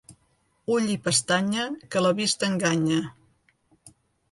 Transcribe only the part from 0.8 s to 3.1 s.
i pestanya, que la vista enganya.